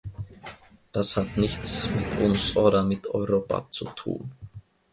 [0.91, 4.31] Das hat nichts mit uns oder mit Europa zu tun.